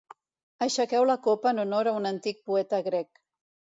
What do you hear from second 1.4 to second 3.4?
en honor a un antic poeta grec.